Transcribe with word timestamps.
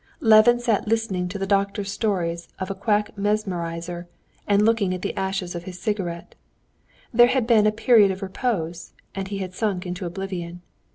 Levin 0.19 0.59
sat 0.59 0.87
listening 0.87 1.27
to 1.27 1.37
the 1.37 1.45
doctor's 1.45 1.91
stories 1.91 2.47
of 2.57 2.71
a 2.71 2.73
quack 2.73 3.15
mesmerizer 3.15 4.07
and 4.47 4.65
looking 4.65 4.95
at 4.95 5.03
the 5.03 5.15
ashes 5.15 5.53
of 5.53 5.65
his 5.65 5.79
cigarette. 5.79 6.33
There 7.13 7.27
had 7.27 7.45
been 7.45 7.67
a 7.67 7.71
period 7.71 8.09
of 8.09 8.23
repose, 8.23 8.93
and 9.13 9.27
he 9.27 9.37
had 9.37 9.53
sunk 9.53 9.85
into 9.85 10.07
oblivion. 10.07 10.63